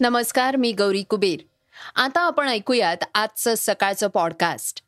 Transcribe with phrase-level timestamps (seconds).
[0.00, 1.40] नमस्कार मी गौरी कुबेर.
[1.94, 4.82] आता आपण ऐकूयात आजचं सकाळचं पॉडकास्ट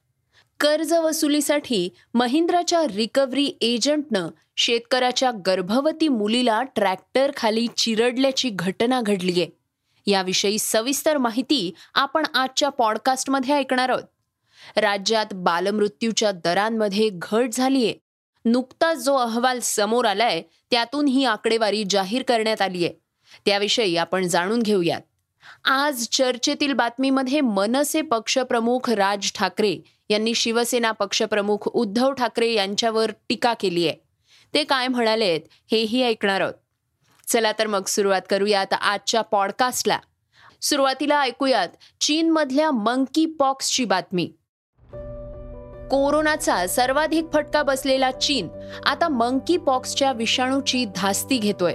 [0.60, 9.46] कर्ज वसुलीसाठी महिंद्राच्या रिकव्हरी एजंटनं शेतकऱ्याच्या गर्भवती मुलीला ट्रॅक्टर खाली चिरडल्याची घटना घडलीय
[10.06, 14.02] याविषयी सविस्तर माहिती आपण आजच्या पॉडकास्टमध्ये ऐकणार आहोत.
[14.76, 17.92] राज्यात बालमृत्यूच्या दरांमध्ये घट झालीय.
[18.44, 23.01] नुकताच जो अहवाल समोर आलाय त्यातून ही आकडेवारी जाहीर करण्यात आली आहे
[23.46, 25.00] त्याविषयी आपण जाणून घेऊयात.
[25.64, 33.88] आज चर्चेतील बातमीमध्ये मनसे पक्षप्रमुख राज ठाकरे यांनी शिवसेना पक्षप्रमुख उद्धव ठाकरे यांच्यावर टीका केली
[33.88, 33.96] आहे.
[34.54, 36.54] ते काय म्हणालेत हेही ऐकणार आहोत.
[37.26, 39.98] चला तर मग सुरुवात करूयात आजच्या पॉडकास्टला
[40.62, 41.68] सुरुवातीला ऐकूयात
[42.00, 44.32] चीनमधल्या मंकी पॉक्सची बातमी.
[45.90, 48.48] कोरोनाचा सर्वाधिक फटका बसलेला चीन
[48.86, 51.74] आता मंकी पॉक्सच्या विषाणूची धास्ती घेतोय.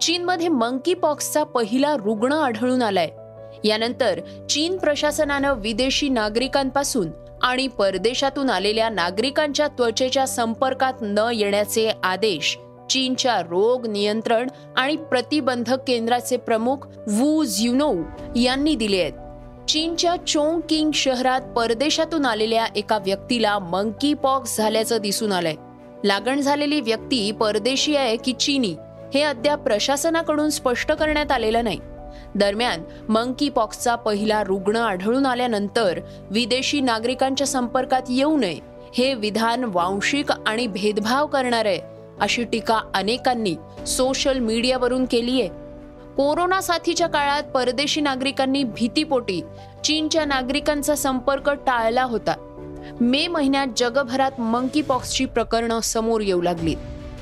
[0.00, 3.08] चीनमध्ये मंकी पॉक्सचा पहिला रुग्ण आढळून आलाय.
[3.64, 7.10] यानंतर चीन प्रशासनानं विदेशी नागरिकांपासून
[7.42, 12.58] आणि परदेशातून आलेल्या नागरिकांच्या त्वचेच्या संपर्कात न येण्याचे आदेश
[12.90, 16.76] चीनच्या रोग नियंत्रण आणि प्रतिबंधक केंद्राचे प्रमुख
[17.10, 17.94] वू झ्युनो
[18.36, 19.12] यांनी दिले आहेत.
[19.68, 25.54] चीनच्या चोंग किंग शहरात परदेशातून आलेल्या एका व्यक्तीला मंकी पॉक्स झाल्याचं दिसून आलंय.
[26.04, 28.74] लागण झालेली व्यक्ती परदेशी आहे की चीनी?
[29.14, 31.78] हे अद्याप प्रशासनाकडून स्पष्ट करण्यात आलेलं नाही.
[32.34, 36.00] दरम्यान मंकी पॉक्सचा पहिला रुग्ण आढळून आल्यानंतर
[36.30, 38.58] विदेशी नागरिकांच्या संपर्कात येऊ नये
[38.94, 41.80] हे विधान वांशिक आणि भेदभाव करणार आहे
[42.20, 43.54] अशी टीका अनेकांनी
[43.86, 45.48] सोशल मीडियावरून केली आहे.
[46.16, 49.40] कोरोना साथीच्या काळात परदेशी नागरिकांनी भीतीपोटी
[49.84, 52.34] चीनच्या नागरिकांचा संपर्क टाळला होता.
[53.00, 56.74] मे महिन्यात जगभरात मंकी पॉक्सची प्रकरणं समोर येऊ लागली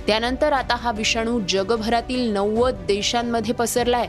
[0.07, 4.09] त्यानंतर आता हा विषाणू जगभरातील नव्वद देशांमध्ये पसरलाय.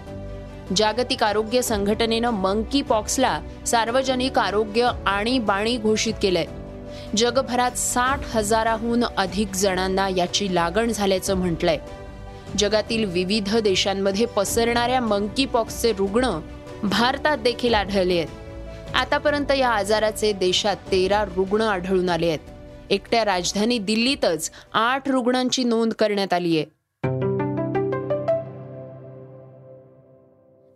[0.78, 6.46] जागतिक आरोग्य संघटनेनं मंकी पॉक्सला सार्वजनिक आरोग्य आणि बाणी घोषित केलंय.
[7.18, 11.78] जगभरात साठ हजाराहून अधिक जणांना याची लागण झाल्याचं म्हटलंय.
[12.58, 16.40] जगातील विविध देशांमध्ये पसरणाऱ्या मंकी पॉक्सचे रुग्ण
[16.84, 18.96] भारतात देखील आढळले आहेत.
[18.96, 22.55] आतापर्यंत या आजाराचे देशात तेरा रुग्ण आढळून आले आहेत.
[22.90, 26.76] एकट्या राजधानी दिल्लीतच आठ रुग्णांची नोंद करण्यात आली आहे.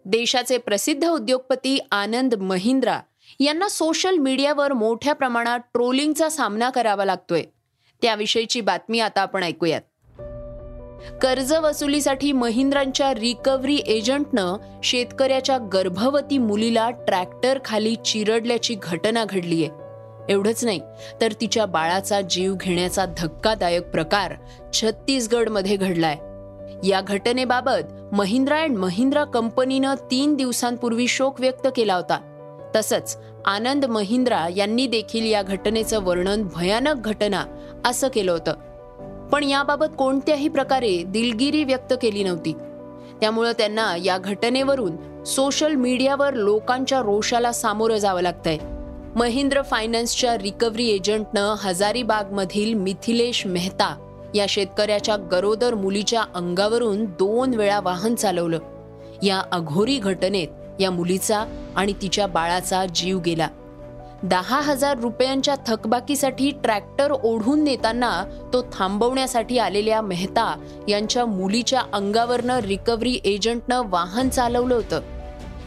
[0.05, 2.99] देशाचे प्रसिद्ध उद्योगपती आनंद महिंद्रा
[3.39, 7.43] यांना सोशल मीडियावर मोठ्या प्रमाणात ट्रोलिंगचा सामना करावा लागतोय.
[8.01, 9.81] त्याविषयीची बातमी आता आपण ऐकूयात.
[11.21, 19.67] कर्ज वसुलीसाठी महिंद्रांच्या रिकव्हरी एजंटनं शेतकऱ्याच्या गर्भवती मुलीला ट्रॅक्टर खाली चिरडल्याची घटना घडलीय.
[20.29, 20.79] एवढंच नाही
[21.21, 24.33] तर तिच्या बाळाचा जीव घेण्याचा धक्कादायक प्रकार
[24.73, 26.15] छत्तीसगडमध्ये घडलाय.
[26.87, 32.19] या घटनेबाबत महिंद्रा अँड महिंद्रा कंपनीनं तीन दिवसांपूर्वी शोक व्यक्त केला होता.
[32.75, 37.45] तसंच आनंद महिंद्रा यांनी देखील या घटनेचं वर्णन भयानक घटना
[37.85, 38.53] असं केलं होतं.
[39.27, 42.53] पण याबाबत कोणत्याही प्रकारे दिलगिरी व्यक्त केली नव्हती.
[43.21, 48.57] त्यामुळं त्यांना या घटनेवरून सोशल मीडियावर लोकांच्या रोषाला सामोरं जावं लागतंय.
[49.15, 53.95] महिंद्र फायनान्सच्या रिकव्हरी एजंटनं हजारीबागमधील मिथिलेश मेहता
[54.35, 58.59] या शेतकऱ्याच्या गरोदर मुलीच्या अंगावरून दोन वेळा वाहन चालवलं.
[59.23, 60.47] या अघोरी घटनेत
[60.79, 63.47] या मुलीचा आणि तिच्या बाळाचा जीव गेला.
[64.23, 68.23] दहा हजार रुपयांच्या थकबाकीसाठी ट्रॅक्टर ओढून नेताना
[68.53, 70.55] तो थांबवण्यासाठी आलेल्या मेहता
[70.87, 75.01] यांच्या मुलीच्या अंगावरनं रिकव्हरी एजंटनं वाहन चालवलं होतं.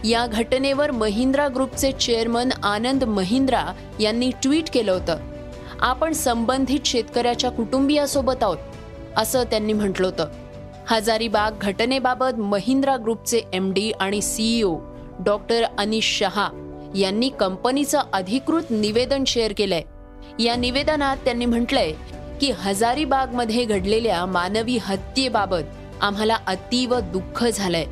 [0.04, 3.64] या घटनेवर महिंद्रा ग्रुपचे चेअरमन आनंद महिंद्रा
[4.00, 5.16] यांनी ट्विट केलं होतं.
[5.80, 8.56] आपण संबंधित शेतकऱ्याच्या कुटुंबियासोबत आहोत
[9.16, 10.28] असं त्यांनी म्हटलं होतं.
[10.86, 14.78] हजारीबाग घटनेबाबत महिंद्रा ग्रुपचे एम डी आणि सीईओ
[15.18, 16.48] डॉक्टर अनिश शहा
[16.96, 19.82] यांनी कंपनीचं अधिकृत निवेदन शेअर केलंय.
[20.42, 21.92] या निवेदनात त्यांनी म्हटलंय
[22.40, 27.86] की हजारीबागमध्ये घडलेल्या मानवी हत्येबाबत आम्हाला अतीव दुःख झालंय.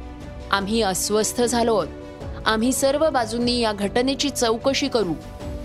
[0.50, 1.99] आम्ही अस्वस्थ झालो आहोत.
[2.46, 5.12] आम्ही सर्व बाजूंनी या घटनेची चौकशी करू.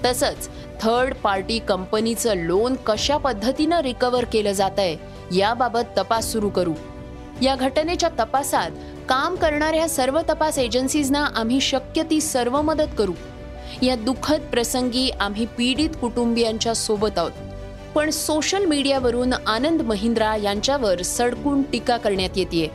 [0.05, 0.49] तसंच
[0.81, 4.97] थर्ड पार्टी कंपनीचं लोन कशा पद्धतीनं रिकव्हर केलं जात आहे
[5.37, 6.73] याबाबत तपास सुरू करू.
[7.41, 8.71] या घटनेच्या तपासात
[9.09, 13.13] काम करणाऱ्या सर्व तपास एजन्सीजना आम्ही शक्य ती सर्व मदत करू.
[13.81, 17.31] या दुःखद प्रसंगी आम्ही पीडित कुटुंबियांच्या सोबत आहोत.
[17.95, 22.71] पण सोशल मीडियावरून आनंद महिंद्रा यांच्यावर सडकून टीका करण्यात येते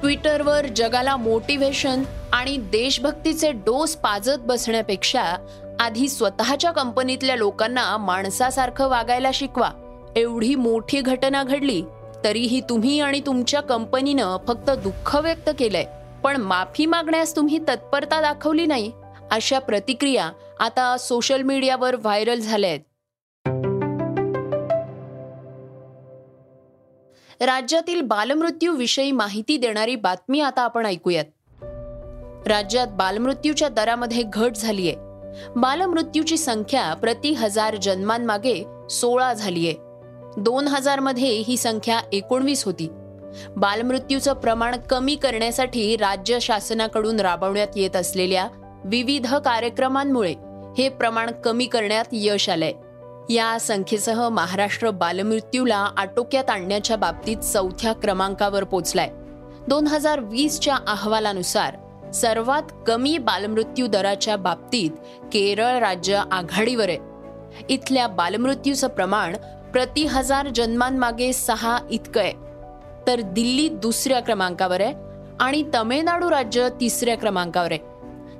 [0.00, 2.02] ट्विटरवर जगाला मोटिवेशन
[2.32, 5.22] आणि देशभक्तीचे डोस पाजत बसण्यापेक्षा
[5.80, 9.70] आधी स्वतःच्या कंपनीतल्या लोकांना माणसासारखं वागायला शिकवा.
[10.16, 11.82] एवढी मोठी घटना घडली
[12.24, 15.84] तरीही तुम्ही आणि तुमच्या कंपनीनं फक्त दुःख व्यक्त केलंय.
[16.24, 18.90] पण माफी मागण्यास तुम्ही तत्परता दाखवली नाही
[19.30, 20.30] अशा प्रतिक्रिया
[20.60, 22.80] आता सोशल मीडियावर व्हायरल झाल्या आहेत
[27.40, 31.24] राज्यातील बालमृत्यू विषयी माहिती देणारी बातमी आता आपण ऐकूयात.
[32.46, 34.92] राज्यात बालमृत्यूच्या दरामध्ये घट झालीय.
[35.56, 39.72] बालमृत्यूची संख्या प्रति हजार जन्मांमागे सोळा झालीय.
[40.36, 42.88] दोन हजारमध्ये ही संख्या एकोणवीस होती.
[43.56, 48.48] बालमृत्यूचं प्रमाण कमी करण्यासाठी राज्य शासनाकडून राबवण्यात येत असलेल्या
[48.84, 50.34] विविध कार्यक्रमांमुळे
[50.78, 52.72] हे प्रमाण कमी करण्यात यश आलंय.
[53.34, 59.10] या संख्येसह महाराष्ट्र बालमृत्यूला आटोक्यात आणण्याच्या बाबतीत चौथ्या क्रमांकावर पोचलाय.
[59.68, 61.76] दोन हजार वीसच्या अहवालानुसार
[62.14, 64.90] सर्वात कमी बालमृत्यू दराच्या बाबतीत
[65.32, 66.98] केरळ राज्य आघाडीवर आहे.
[67.68, 69.36] इथल्या बालमृत्यूचं प्रमाण
[69.72, 72.32] प्रति हजार जन्मांमागे सहा इतकं आहे.
[73.06, 74.94] तर दिल्ली दुसऱ्या क्रमांकावर आहे
[75.40, 77.80] आणि तमिळनाडू राज्य तिसऱ्या क्रमांकावर आहे.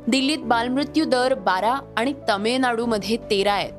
[0.07, 3.73] दिल्लीत बालमृत्यू दर बारा आणि तमिळनाडूमध्ये तेरा आहेत.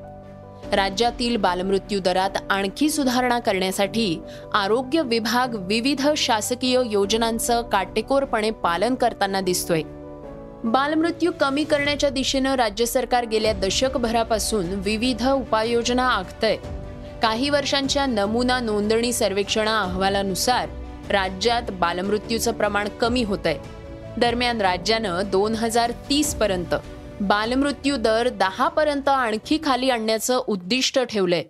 [0.71, 4.19] राज्यातील बालमृत्यू दरात आणखी सुधारणा करण्यासाठी
[4.53, 9.81] आरोग्य विभाग विविध शासकीय योजनांचं काटेकोरपणे पालन करताना दिसतोय.
[10.63, 16.57] बालमृत्यू कमी करण्याच्या दिशेनं राज्य सरकार गेल्या दशकभरापासून विविध उपाययोजना आखतंय.
[17.21, 20.69] काही वर्षांच्या नमुना नोंदणी सर्वेक्षणा अहवालानुसार
[21.09, 23.59] राज्यात बालमृत्यूचं प्रमाण कमी होत आहे
[24.17, 26.75] दरम्यान राज्यानं दोन हजार तीस पर्यंत
[27.23, 31.43] बालमृत्यू दर दहा पर्यंत आणखी खाली आणण्याचं उद्दिष्ट ठेवलंय.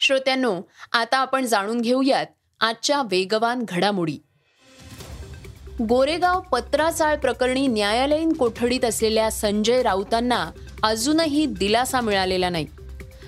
[0.00, 0.60] श्रोत्यांनो
[0.92, 2.26] आता आपण जाणून घेऊयात
[2.60, 4.18] आजच्या वेगवान घडामोडी.
[5.88, 10.50] गोरेगाव पत्राचाळ प्रकरणी न्यायालयीन कोठडीत असलेल्या संजय राऊतांना
[10.82, 12.66] अजूनही दिलासा मिळालेला नाही.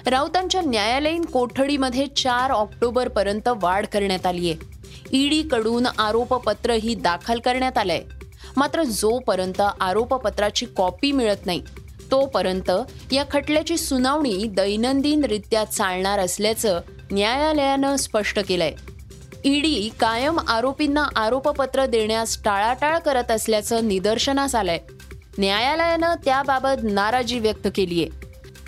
[0.06, 4.75] राऊतांच्या न्यायालयीन कोठडीमध्ये चार ऑक्टोबर पर्यंत वाढ करण्यात आली आहे
[5.12, 8.02] ईडीकडून आरोपपत्रही दाखल करण्यात आलंय.
[8.56, 11.62] मात्र जोपर्यंत आरोपपत्राची कॉपी मिळत नाही
[12.10, 12.70] तोपर्यंत
[13.12, 16.80] या खटल्याची सुनावणी दैनंदिनरित्या चालणार असल्याचं
[17.12, 18.72] न्यायालयानं स्पष्ट केलंय.
[19.44, 24.78] ईडी कायम आरोपींना आरोपपत्र देण्यास टाळाटाळ करत असल्याचं निदर्शनास आलंय.
[25.38, 28.06] न्यायालयानं त्याबाबत नाराजी व्यक्त केलीय.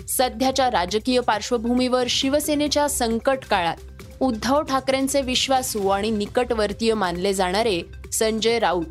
[0.07, 3.75] सध्याच्या राजकीय पार्श्वभूमीवर शिवसेनेच्या संकट काळात
[4.21, 7.81] उद्धव ठाकरेंचे विश्वासू आणि निकटवर्तीय मानले जाणारे
[8.13, 8.85] संजय राऊत.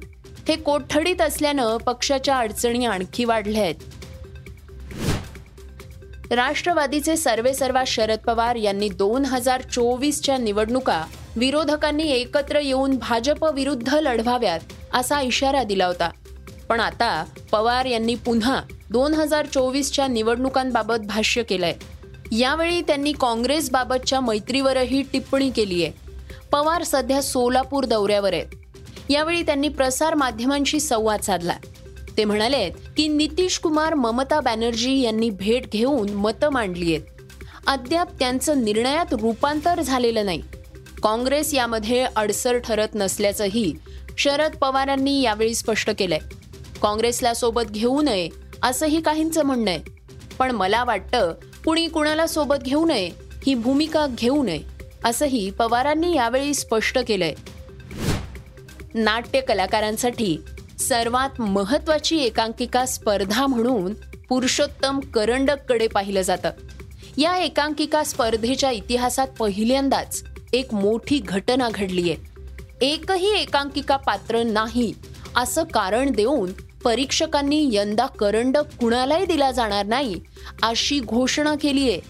[0.48, 3.74] हे कोठडीत असल्यानं पक्षाच्या अडचणी आणखी वाढल्या आहेत.
[6.32, 11.04] राष्ट्रवादीचे सर्वेसर्वा शरद पवार यांनी दोन हजार चोवीसच्या निवडणुका
[11.36, 14.60] विरोधकांनी एकत्र येऊन भाजप विरुद्ध लढवाव्यात
[14.94, 16.10] असा इशारा दिला होता.
[16.68, 21.74] पण आता पवार यांनी पुन्हा दोन हजार चोवीसच्या निवडणुकांबाबत भाष्य केलंय.
[22.32, 25.92] यावेळी त्यांनी काँग्रेसबाबतच्या मैत्रीवरही टिप्पणी केली आहे.
[26.52, 28.46] पवार सध्या सोलापूर दौऱ्यावर आहेत.
[29.10, 31.56] यावेळी त्यांनी प्रसार माध्यमांशी संवाद साधला.
[32.16, 37.06] ते म्हणाले की नितीश कुमार ममता बॅनर्जी यांनी भेट घेऊन मतं मांडली आहेत.
[37.66, 40.42] अद्याप त्यांचं निर्णयात रूपांतर झालेलं नाही.
[41.02, 43.74] काँग्रेस यामध्ये अडसर ठरत नसल्याचंही
[44.18, 46.18] शरद पवारांनी यावेळी स्पष्ट केलंय.
[46.82, 48.28] काँग्रेसला सोबत घेऊ नये
[48.62, 49.80] असंही काहींचं म्हणणं आहे.
[50.38, 51.34] पण मला वाटतं
[51.68, 53.10] कुणी कुणाला सोबत घेऊ नये
[53.46, 54.62] ही भूमिका घेऊ नये
[55.04, 57.34] असंही पवारांनी यावेळी स्पष्ट केलंय.
[58.94, 60.38] नाट्य कलाकारांसाठी
[60.78, 63.94] सर्वात महत्वाची एकांकिका स्पर्धा म्हणून
[64.28, 66.50] पुरुषोत्तम करंडककडे पाहिलं जातं.
[67.18, 72.14] या एकांकिका स्पर्धेच्या इतिहासात पहिल्यांदाच एक मोठी घटना घडलीय.
[72.80, 74.94] एकही एकांकिका पात्र नाही
[75.36, 76.50] असं कारण देऊन
[76.84, 80.20] परीक्षकांनी यंदा करंडक कुणालाही दिला जाणार नाही
[80.62, 82.00] अशी घोषणा केली आहे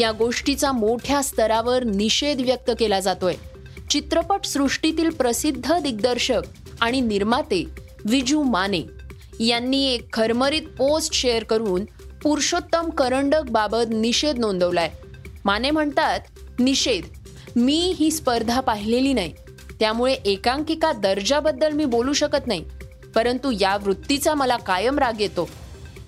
[0.00, 3.34] या गोष्टीचा मोठ्या स्तरावर निषेध व्यक्त केला जातोय.
[3.90, 6.42] चित्रपट सृष्टीतील प्रसिद्ध दिग्दर्शक
[6.80, 7.64] आणि निर्माते
[8.04, 8.82] विजू माने
[9.40, 11.84] यांनी एक खरमरीत पोस्ट शेअर करून
[12.22, 14.90] पुरुषोत्तम करंडक बाबत निषेध नोंदवलाय.
[15.44, 16.20] माने म्हणतात
[16.58, 17.04] निषेध
[17.56, 19.32] मी ही स्पर्धा पाहिलेली नाही.
[19.80, 22.64] त्यामुळे एकांकिका दर्जाबद्दल मी बोलू शकत नाही.
[23.14, 25.48] परंतु या वृत्तीचा मला कायम राग येतो.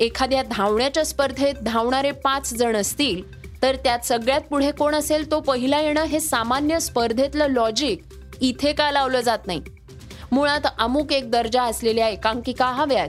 [0.00, 3.22] एखाद्या धावण्याच्या स्पर्धेत धावणारे पाच जण असतील
[3.62, 8.02] तर त्यात सगळ्यात पुढे कोण असेल तो पहिला येणं हे सामान्य स्पर्धेतलं लॉजिक
[8.40, 9.62] इथे का लावलं जात नाही.
[10.32, 13.08] मुळात अमुक एक दर्जा असलेल्या एकांकिका हव्यात.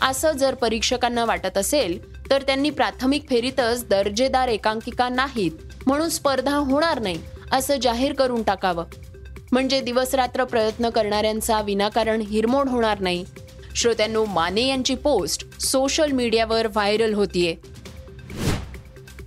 [0.00, 5.52] असं जर परीक्षकांना वाटत असेल तर त्यांनी प्राथमिक फेरीतच दर्जेदार एकांकिका नाहीत
[5.86, 7.20] म्हणून स्पर्धा होणार नाही
[7.52, 8.84] असं जाहीर करून टाकावं.
[9.52, 13.24] म्हणजे दिवसरात्र प्रयत्न करणाऱ्यांचा विनाकारण हिरमोड होणार नाही.
[13.74, 17.54] श्रोत्यांनो माने यांची पोस्ट सोशल मीडियावर व्हायरल होतीये.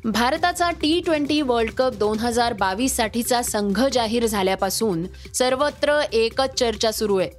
[0.05, 6.91] भारताचा टी ट्वेंटी वर्ल्ड कप दोन हजार बावीस साठीचा संघ जाहीर झाल्यापासून सर्वत्र एकच चर्चा
[6.91, 7.29] सुरू आहे.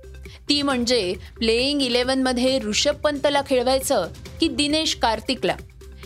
[0.48, 4.08] ती म्हणजे प्लेईंग इलेव्हनमध्ये ऋषभ पंतला खेळवायचं
[4.40, 5.56] की दिनेश कार्तिकला?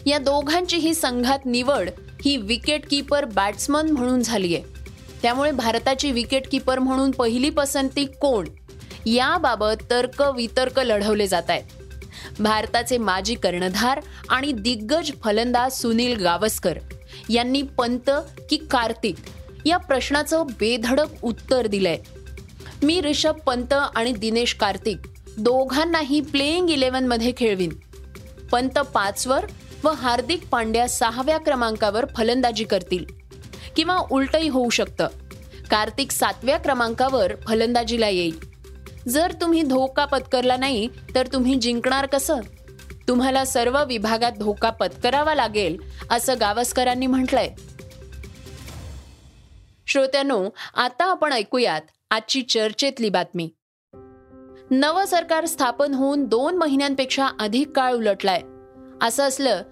[0.07, 1.91] या दोघांचीही संघात निवड
[2.25, 4.80] ही विकेटकीपर बॅट्समन म्हणून झाली आहे
[5.23, 8.49] त्यामुळे भारताची विकेटकीपर म्हणून पहिली पसंती कोण?
[9.07, 11.63] याबाबत तर्क वितर्क लढवले जात आहेत.
[12.41, 16.79] भारताचे माजी कर्णधार आणि दिग्गज फलंदाज सुनील गावस्कर
[17.29, 18.11] यांनी पंत
[18.51, 19.15] की कार्तिक
[19.67, 21.99] या प्रश्नाचं बेधडक उत्तर दिलंय.
[22.83, 24.97] मी ऋषभ पंत आणि दिनेश कार्तिक
[25.39, 27.73] दोघांनाही प्लेईंग इलेव्हनमध्ये खेळवीन.
[28.53, 29.47] पंत पाचवर
[29.85, 33.20] व हार्दिक पांड्या सहाव्या क्रमांकावर फलंदाजी करतील.
[33.81, 35.07] किंवा उलटही होऊ शकतं.
[35.71, 38.41] कार्तिक सातव्या क्रमांकावर फलंदाजीला येईल.
[39.09, 42.41] जर तुम्ही धोका पत्करला नाही तर तुम्ही जिंकणार कसं?
[43.09, 45.77] तुम्हाला सर्व विभागात धोका पत्करावा लागेल
[46.11, 47.49] असं गावस्करांनी म्हटलंय.
[49.87, 53.51] श्रोत्यानो आता आपण ऐकूयात आजची चर्चेतली बातमी.
[54.71, 58.41] नवं सरकार स्थापन होऊन दोन महिन्यांपेक्षा अधिक काळ उलटलाय.
[59.03, 59.63] असं असलं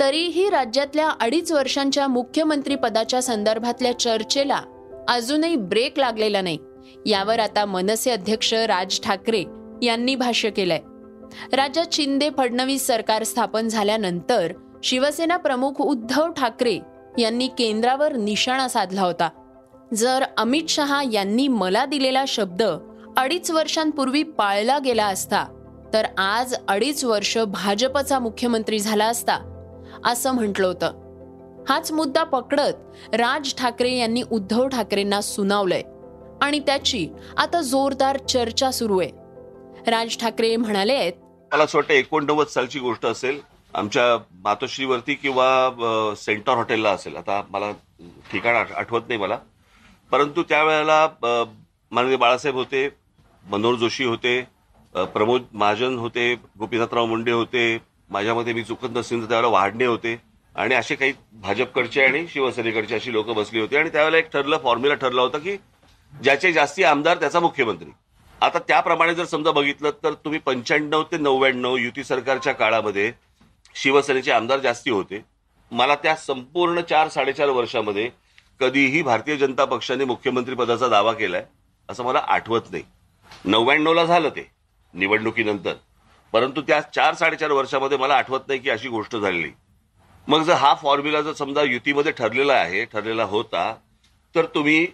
[0.00, 4.60] तरीही राज्यातल्या अडीच वर्षांच्या मुख्यमंत्रीपदाच्या संदर्भातल्या चर्चेला
[5.08, 6.58] अजूनही ब्रेक लागलेला नाही.
[7.06, 9.44] यावर आता मनसे अध्यक्ष राज ठाकरे
[9.82, 10.78] यांनी भाष्य केलंय.
[11.52, 14.52] राज्यात शिंदे फडणवीस सरकार स्थापन झाल्यानंतर
[14.84, 16.78] शिवसेना प्रमुख उद्धव ठाकरे
[17.18, 19.28] यांनी केंद्रावर निशाणा साधला होता.
[19.94, 22.62] जर अमित शहा यांनी मला दिलेला शब्द
[23.16, 25.44] अडीच वर्षांपूर्वी पाळला गेला असता
[25.94, 29.55] तर आज अडीच वर्ष भाजपचा मुख्यमंत्री झाला असता
[30.06, 31.64] असं म्हटलं होतं.
[31.68, 35.82] हाच मुद्दा पकडत राज ठाकरे यांनी उद्धव ठाकरेंना सुनावलंय.
[36.42, 39.10] आणि त्याची आता जोरदार चर्चा सुरू आहे.
[39.90, 41.12] राज ठाकरे म्हणाले आहेत
[41.52, 43.40] मला असं वाटतं एकोणनव्वद सालची गोष्ट असेल
[43.74, 44.04] आमच्या
[44.44, 47.16] मातोश्रीवरती किंवा सेंटर हॉटेलला असेल.
[47.16, 47.70] आता मला
[48.32, 49.38] ठिकाण आठवत नाही मला.
[50.12, 51.06] परंतु त्यावेळेला
[51.92, 52.88] माननीय बाळासाहेब होते
[53.44, 54.40] मनोहर जोशी होते
[54.94, 57.66] प्रमोद महाजन होते गोपीनाथराव मुंडे होते
[58.10, 60.16] माझ्यामध्ये मी चुकत नसेल तर त्यावेळेला वाढणे होते.
[60.54, 63.76] आणि असे काही भाजपकडचे आणि शिवसेनेकडचे अशी लोक बसली होती.
[63.76, 65.56] आणि त्यावेळेला एक ठरलं फॉर्म्युला ठरला होता की
[66.22, 67.90] ज्याचे जास्ती आमदार त्याचा मुख्यमंत्री.
[68.40, 73.12] आता त्याप्रमाणे जर समजा बघितलं तर तुम्ही पंच्याण्णव ते नव्याण्णव युती सरकारच्या काळामध्ये
[73.74, 75.24] शिवसेनेचे आमदार जास्ती होते.
[75.70, 78.10] मला त्या संपूर्ण चार साडेचार वर्षामध्ये
[78.60, 81.44] कधीही भारतीय जनता पक्षाने मुख्यमंत्रीपदाचा दावा केलाय
[81.88, 82.82] असं मला आठवत नाही.
[83.44, 84.50] नव्याण्णवला झालं ते
[84.94, 85.74] निवडणुकीनंतर.
[86.36, 89.50] परंतु त्या चार साडेचार वर्षामध्ये मला आठवत नाही की अशी गोष्ट झालेली.
[90.28, 93.62] मग जर हा फॉर्म्युला जर समजा युतीमध्ये ठरलेला आहे ठरलेला होता
[94.34, 94.86] तर तुम्ही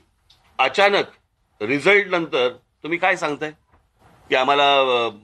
[0.58, 1.06] अचानक
[1.60, 2.48] रिझल्ट नंतर
[2.82, 3.50] तुम्ही काय सांगताय?
[4.30, 4.64] की आम्हाला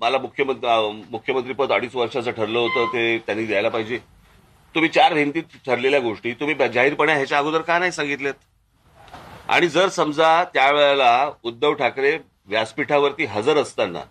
[0.01, 3.99] मला मुख्यमंत्री मुख्यमंत्रीपद अडीच वर्षाचं ठरलं होतं ते त्यांनी द्यायला पाहिजे.
[4.75, 8.35] तुम्ही चार भिंतीत ठरलेल्या गोष्टी तुम्ही जाहीरपणे ह्याच्या अगोदर का नाही सांगितलेत?
[9.49, 12.17] आणि जर समजा त्यावेळेला उद्धव ठाकरे
[12.49, 14.03] व्यासपीठावरती हजर असताना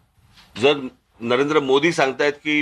[0.55, 0.77] जर
[1.19, 2.61] नरेंद्र मोदी सांगतायत की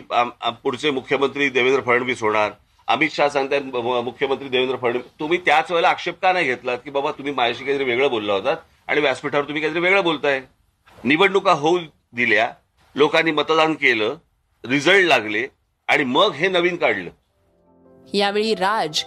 [0.64, 2.52] पुढचे मुख्यमंत्री देवेंद्र फडणवीस होणार.
[2.88, 3.64] अमित शहा सांगतायत
[4.04, 5.06] मुख्यमंत्री देवेंद्र फडणवीस.
[5.20, 8.58] तुम्ही त्याच वेळेला आक्षेप का नाही घेतलात की बाबा तुम्ही माझ्याशी काहीतरी वेगळं बोलला होतात
[8.88, 10.42] आणि व्यासपीठावर तुम्ही काहीतरी वेगळं बोलताय?
[11.04, 11.80] निवडणुका होऊ
[12.14, 12.50] दिल्या
[12.96, 14.16] लोकांनी मतदान केलं
[14.64, 15.46] रिझल्ट लागले
[15.90, 17.10] आणि मग हे नवीन काढलं.
[18.14, 19.04] यावेळी राज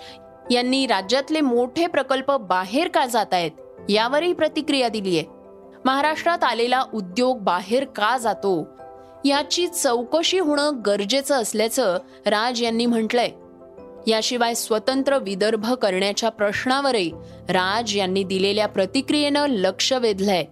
[0.51, 3.51] यांनी राज्यातले मोठे प्रकल्प बाहेर का जात आहेत
[3.89, 5.23] यावरही प्रतिक्रिया दिलीय.
[5.85, 8.63] महाराष्ट्रात आलेला उद्योग बाहेर का जातो?
[9.25, 13.31] याची चौकशी होणं गरजेचं असल्याचं राज यांनी म्हटलंय.
[14.11, 17.13] याशिवाय स्वतंत्र विदर्भ करण्याच्या प्रश्नावरही
[17.49, 20.45] राज यांनी दिलेल्या प्रतिक्रियेनं लक्ष वेधलंय.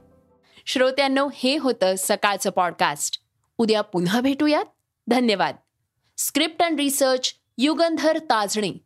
[0.66, 3.20] श्रोत्यांनो हे होतं सकाळचं पॉडकास्ट
[3.58, 4.64] उद्या पुन्हा भेटूयात.
[5.06, 5.56] धन्यवाद.
[6.18, 8.85] Script and research Yugandhar Tajane.